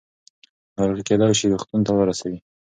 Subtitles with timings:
[0.75, 2.39] ناروغي کېدای شي روغتون ته ورسوي.